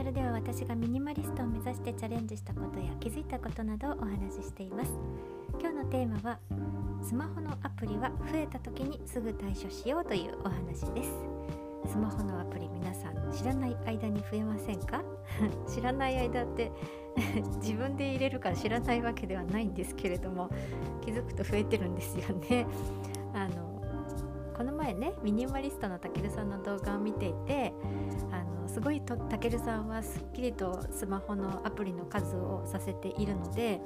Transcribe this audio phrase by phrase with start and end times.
[0.00, 4.90] ネルでは私がミニマリストを目指してチャレンジしたことや気づいたことなどをお話ししています。
[5.60, 6.38] 今日のテーマは
[7.02, 11.10] スマホのアプリは増えた時にすぐ対処しようというお話です。
[11.86, 15.02] スマホのアプリ皆さん知らない間に増えませんか？
[15.68, 16.72] 知らない間って
[17.60, 20.48] 自分で入れるから知らないわけではないんですけれども
[21.02, 22.66] 気づくと増えてるんですよね。
[23.34, 23.70] あの
[24.56, 27.74] この前ねミニマリストのたけるさんの動画を見ていて
[28.30, 28.39] あ
[28.72, 33.80] すごいたけるさんはすっきりとスマホのアプリの数をさせているので、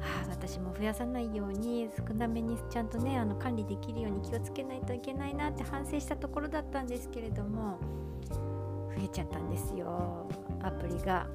[0.00, 7.78] はあ、私も増やさないように少なめにちゃんとねあの管理できるように気をつけないといけないなって反省したところだったんですけれども
[8.96, 10.28] 増えちゃったんですよ
[10.62, 11.26] アプリが。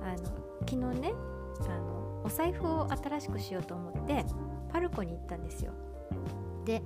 [0.00, 0.24] あの
[0.68, 1.12] 昨日ね
[1.66, 4.24] あのお財布を新しくしようと思って
[4.70, 5.72] パルコに行ったんですよ。
[6.64, 6.82] で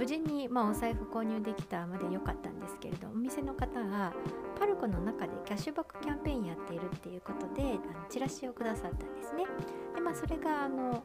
[0.00, 4.14] 無事に、まあ、お財布購入できたまで良かったんですけれどお店の方が
[4.58, 9.44] パルコの中でキャッシュバックキャンペーンやっているっていうことであのチラシをくださったんですね。
[9.94, 11.04] で、まあ、それがあの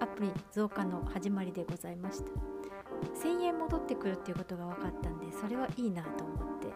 [0.00, 2.32] アプリ増加の始まりでございました。
[3.22, 6.66] 1000円戻ってくるっていうことが分かったんでそれはいいなと思って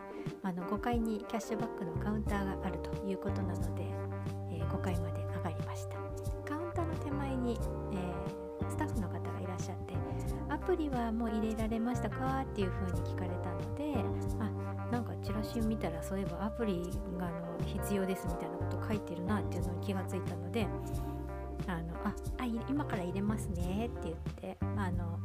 [0.45, 3.83] あの5階にキャッシュバックのカウンターがあるということなので、
[4.53, 5.97] えー、5階まで上がりました。
[6.49, 7.59] カウンターの手前に、
[7.93, 8.44] えー、
[10.67, 13.95] プリはもう入れられましたかっていうふうに聞かれたので
[14.41, 16.83] あなんかチラシを見たらそういえばアプリ
[17.19, 20.67] があの必要ですみたいなこと書いてるなっていうのに気がついたので
[21.67, 25.19] あのああ今から入れますねって言ってあの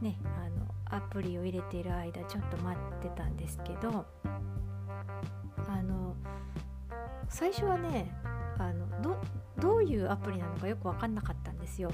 [0.00, 4.04] ねあのアプリを入れている間ちょっと待ってたんですけど
[5.68, 6.14] あの
[7.28, 8.12] 最初はね
[8.58, 8.86] あの
[9.84, 11.90] ういうアプリなのかよく分かんなかったんですよ。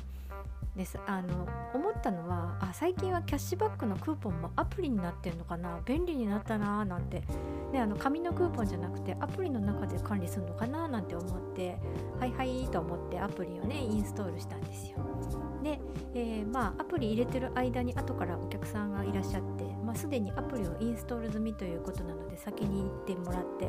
[0.77, 5.81] ですあの思ったのはあ最近はキャッシュバックのクーポンもアプリになってるのかな？
[5.85, 7.25] 便利になったなーなんて。
[7.73, 11.79] であの紙のクーポンじゃなくてアプリの中で管理するのかななんて思って
[12.19, 14.99] はいはいと思ってアプリをねインストールしたんですよ。
[15.63, 15.81] で、
[16.15, 23.67] えー、まあアプリ入れてる間に後からお客さんがいらっしゃって、まあ、すでにアプリをインストール済みということなので先に行ってもらって、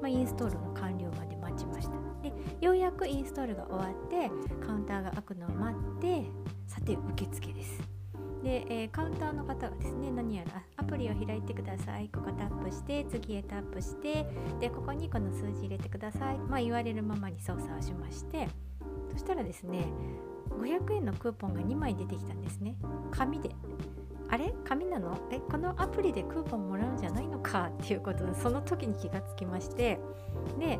[0.00, 2.03] まあ、インストールの完了まで待ちました。
[2.24, 4.30] でようやくインストールが終わって
[4.66, 6.24] カウンターが開くのを待って
[6.66, 7.82] さて受付です。
[8.42, 12.08] で、えー、カウンターの方がですね何やらアプリを開いてください。
[12.08, 14.26] ここタップして次へタップして
[14.60, 16.38] でここにこの数字入れてください。
[16.38, 18.48] まあ言われるままに操作をしまして。
[19.12, 19.86] そしたらですね
[20.50, 22.76] 500円のクーポンが2枚出てきたんですね。
[23.10, 23.50] 紙で。
[24.30, 24.52] あれ？
[24.64, 25.16] 紙なの？
[25.30, 27.70] えこのアプリでクーポンもらうんじゃないのか？
[27.82, 29.98] っていうことでその時に気がつきまして。
[30.58, 30.78] で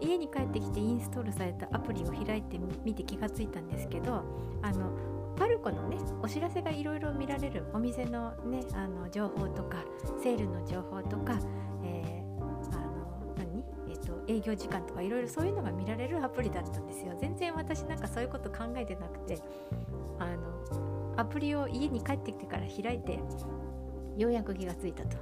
[0.00, 4.22] 家に帰ってきてインストールされたアプリを開いてみて気がついたんですけど
[4.62, 4.90] あの
[5.36, 9.78] パルコのねお知らせがいろいろ見られるお店のねあの情報とか
[10.22, 11.38] セールの情報とか、
[11.84, 13.64] えー、あの何？
[13.88, 17.16] えっ、ー、と営業時間とかいろいろそういうのが見られるアプリだったんですよ。
[17.20, 19.38] 全然私なんかそういうこと考えてなくて
[20.18, 23.20] あのアプリを家に帰ってきてから開いて
[24.18, 25.16] ようやく気がついたと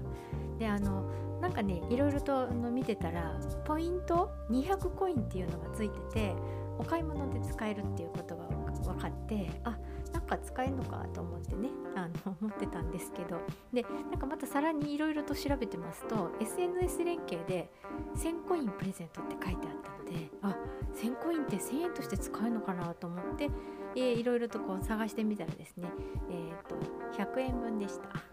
[0.58, 1.04] であの
[1.40, 6.34] なんかねいろいろとの見てたらポイント200コインっていうのがついてて
[6.78, 8.44] お買い物で使えるっていうことが
[8.84, 9.78] 分かってあ
[10.12, 13.40] なんか使えるのかと思ってねあの思ってたんですけど
[13.72, 17.70] でなんかまたさらにいろいろと調べてますと SNS 連携で
[18.16, 20.56] 1000コインプレゼントって書いてあったのであ
[20.94, 23.50] 1000コインって1000円として使えるのかなと思って、
[23.96, 25.88] え、いろいろとこう探してみたらですね
[26.30, 26.76] えっ、ー、と
[27.22, 28.25] 100円分でした。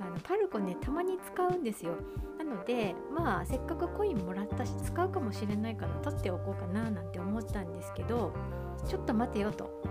[0.00, 1.94] あのパルコねたまに使うんですよ。
[2.38, 8.32] なのでまあせっかくコインもらったし使うかもしれないから取っておこうかななんて思ったんですけど
[8.86, 9.82] ちょっと待てよと。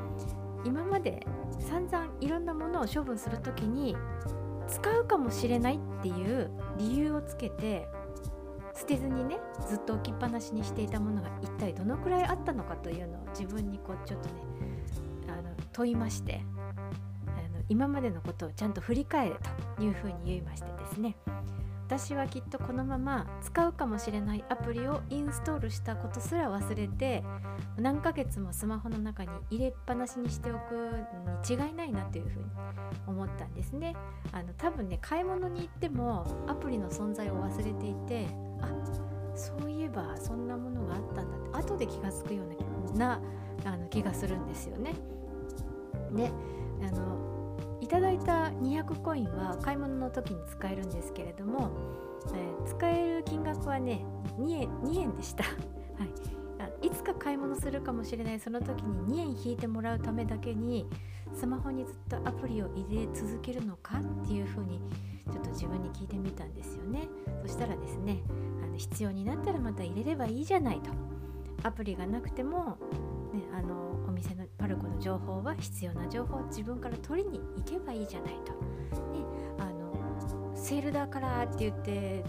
[0.65, 1.25] 今まで
[1.59, 3.97] 散々いろんなものを処分する時に
[4.67, 7.87] 使うかもしれないっていう理由をつけて
[8.75, 14.35] 捨てずにねずっと置きっぱなしにしていたものが一体どのくらいあったのかというのを自分にこうちょっとね
[15.27, 16.41] あの問いまして。
[17.73, 19.35] 今までのことをちゃんと振り返れ
[19.77, 21.15] というふうに言いましてですね
[21.87, 27.23] 私はきっとこのまま使うかもしれないアプリをインストールしたことすら忘れて
[27.75, 30.75] 何ヶ月もスマホの中に入れっぱなしにしておく
[31.49, 32.45] に違いないなというふうに
[33.07, 33.95] 思ったんですね
[34.31, 38.27] あの多分ね買い物に行ってもアプリの存在を忘れていて
[38.61, 38.69] あ
[39.35, 42.43] そういえばそんなものがあったんだって後で気が付くよ
[42.93, 43.19] うな
[43.65, 44.93] あの気がするんですよね。
[46.15, 46.31] で
[46.87, 47.32] あの
[47.83, 51.69] いただいた200コインは買い物の時に使えるんですけれども、
[52.33, 54.05] えー、使える金額はね
[54.39, 55.43] 2円 ,2 円でした、
[55.99, 58.39] はい、いつか買い物するかもしれない。
[58.39, 60.87] その時に2円引いてもらうためだけに
[61.33, 64.79] スマホにずっとアプリを入れ続けるのかっていうふうに
[65.29, 67.09] ちょっと自分に聞いてみたんですよね。
[67.41, 68.23] そしたらですね
[68.63, 70.89] あの必要になったらまた入れればいいじゃないと。
[71.63, 72.77] アプリがなくても、
[75.03, 79.25] 情報は必要な情報を自分から取りに行けばいいじゃないと、ね、
[79.59, 82.23] あのセールだからって言って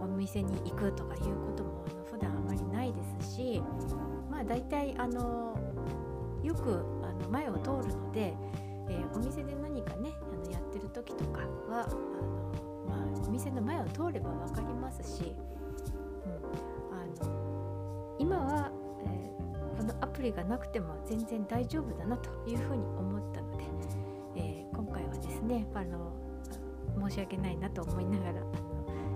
[0.00, 3.60] お店に行くとかいうこともあの普段あまりないですし
[4.30, 5.58] まあ大体あの
[6.44, 8.32] よくあの前を通るので、
[8.88, 15.34] えー、お店で何かねあのやってる時とかはあの、まあ、お店の前を通れば分かりますし、
[20.18, 23.64] プリがなくても全然大丈夫だなというふうに思ったので、
[24.36, 26.12] えー、今回はですねあの
[27.08, 28.50] 申し訳ないなと思いながらあの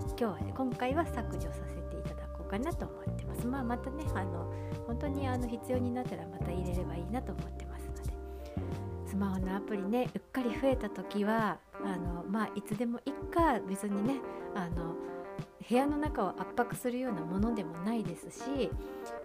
[0.07, 3.45] 今日はね今回は削除させていただこうかなと思ってます。
[3.45, 4.49] まあまたねあの
[4.87, 8.13] 本当にあの必要になったらまた入れればいいなと思ってますので
[9.05, 14.21] スマホのアプリねうっかり増えた時はあのまあいつでもいっか別にね
[14.55, 14.95] あの
[15.67, 18.69] 部屋の中を圧迫するようなものでもないですし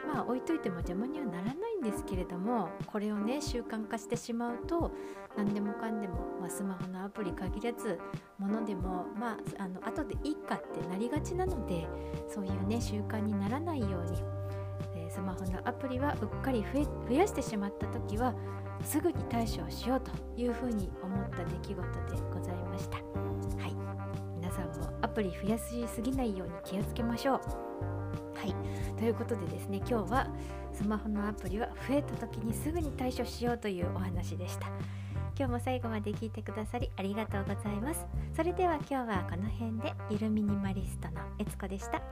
[0.07, 4.93] まあ置いといても邪魔にはならないんですけれどもこれをね習慣化してしまうと
[5.37, 7.99] 何でもかんでも、まあ、スマホのアプリ限らず
[8.39, 11.87] ものでもまああの後でいいかってなりがちなので
[12.29, 14.23] そういうね習慣にならないように、
[14.95, 16.65] えー、スマホのアプリはうっかり
[17.09, 18.35] 増やしてしまった時は
[18.85, 21.83] すぐに対処をしようというふうに思った出来事で
[22.33, 22.97] ございました。
[22.97, 23.88] はい
[24.59, 27.41] さんもアプリ増やしすぎないように気をつけましょう。
[28.39, 28.55] はい。
[28.97, 30.29] ということでですね今日は
[30.73, 34.67] スマホのアプリは増えた時にすぐに対処しようというお話でした。
[35.37, 38.07] 今日も最後まで聞いてくださりありがとうございます。
[38.35, 42.03] それでは今日はこの辺でゆるミニマリストのえつこでした。